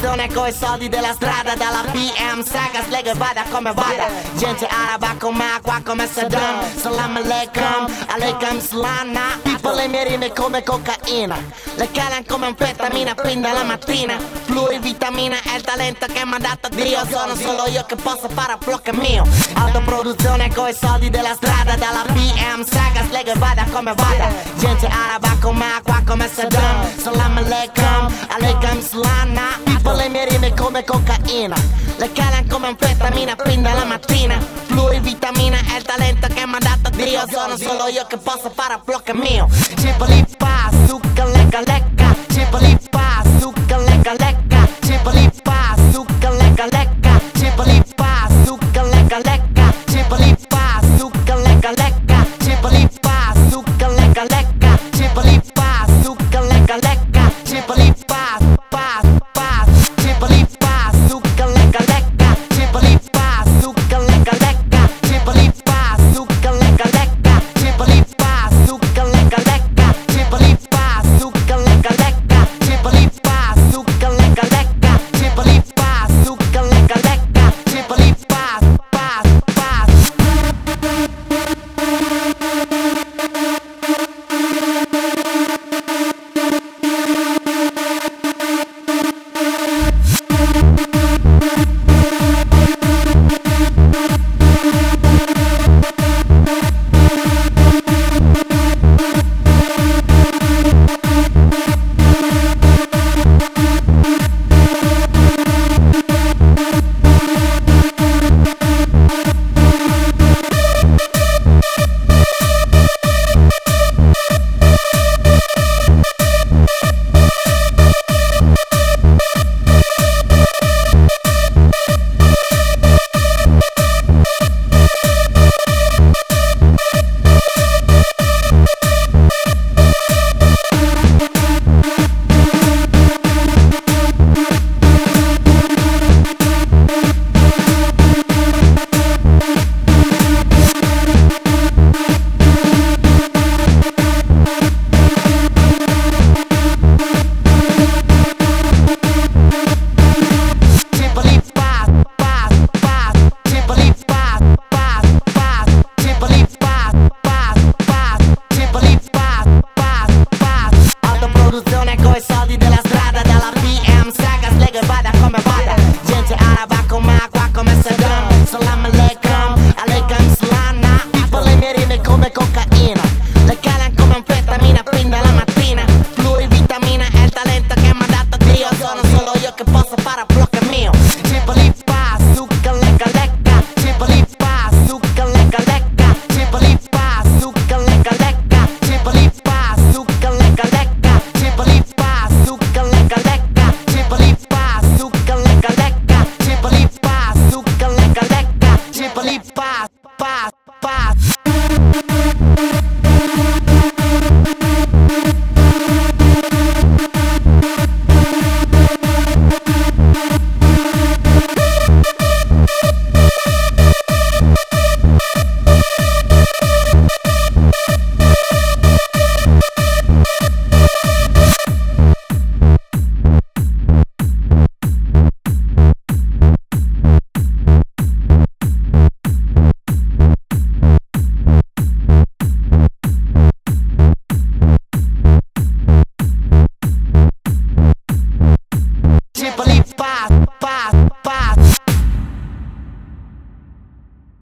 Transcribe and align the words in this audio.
Autoproduzione 0.00 0.32
coi 0.32 0.52
soldi 0.52 0.88
della 0.88 1.12
strada 1.12 1.54
Dalla 1.56 1.84
BM 1.90 2.42
Saga 2.42 2.82
Slega 2.86 3.12
vada 3.16 3.44
come 3.50 3.70
vada. 3.74 4.08
Gente 4.34 4.66
araba 4.66 5.14
come 5.18 5.44
acqua 5.44 5.78
come 5.84 6.08
Saddam 6.10 6.64
Salam 6.74 7.16
alaikum 7.16 7.86
Alaikum 8.08 8.58
slana 8.60 9.38
Tipo 9.42 9.72
le 9.72 9.88
mie 9.88 10.04
rime 10.08 10.32
come 10.32 10.62
cocaina 10.62 11.36
Le 11.74 11.90
calan 11.90 12.24
come 12.24 12.46
anfetamina 12.46 13.14
Fin 13.22 13.42
dalla 13.42 13.62
mattina. 13.62 14.16
Plurivitamina 14.46 15.36
è 15.42 15.56
il 15.56 15.62
talento 15.62 16.06
che 16.06 16.24
mi 16.24 16.32
ha 16.34 16.38
dato 16.38 16.68
Dio 16.70 17.04
Sono 17.06 17.34
solo 17.34 17.66
io 17.68 17.84
che 17.84 17.96
posso 17.96 18.28
fare 18.30 18.56
flow 18.58 18.80
che 18.80 18.94
mio. 18.94 19.26
Autoproduzione 19.52 20.50
coi 20.54 20.72
soldi 20.72 21.10
della 21.10 21.34
strada 21.34 21.76
Dalla 21.76 22.04
BM 22.08 22.64
Saga 22.64 23.04
Slega 23.06 23.34
vada 23.36 23.66
come 23.70 23.92
vada. 23.92 24.32
Gente 24.56 24.86
araba 24.86 25.36
come 25.42 25.64
acqua 25.76 26.00
come 26.06 26.26
Saddam 26.26 26.88
Salam 26.96 27.36
alaikum 27.36 28.10
Alaikum 28.30 28.80
slana 28.80 29.59
Le 29.82 30.08
mie 30.08 30.24
rime 30.28 30.54
come 30.54 30.84
cocaina. 30.84 31.56
Le 31.96 32.12
calan 32.12 32.46
come 32.48 32.68
anfetamina 32.68 33.34
Fin 33.44 33.62
dalla 33.62 33.84
mattina. 33.84 34.38
Plurivitamina 34.66 35.58
è 35.58 35.76
il 35.76 35.82
talento 35.82 36.26
che 36.28 36.46
mi 36.46 36.54
ha 36.54 36.58
dato 36.58 36.90
Dio. 36.96 37.24
Sono 37.28 37.56
solo 37.56 37.88
io 37.88 38.06
che 38.06 38.16
posso 38.16 38.50
fare 38.54 38.80
flow 38.84 39.02
che 39.02 39.14
mio. 39.14 39.48
Cipoli 39.76 40.29